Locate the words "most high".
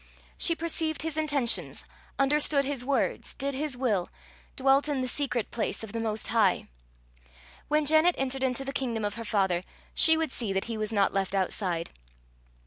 5.99-6.67